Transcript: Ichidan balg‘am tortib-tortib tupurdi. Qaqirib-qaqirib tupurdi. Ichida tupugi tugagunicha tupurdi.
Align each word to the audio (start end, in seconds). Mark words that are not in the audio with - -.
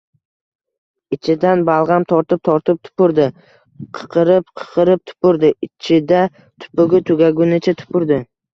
Ichidan 1.17 1.61
balg‘am 1.67 2.07
tortib-tortib 2.13 2.79
tupurdi. 2.87 3.27
Qaqirib-qaqirib 3.99 5.05
tupurdi. 5.13 5.55
Ichida 5.71 6.25
tupugi 6.39 7.07
tugagunicha 7.13 7.79
tupurdi. 7.85 8.23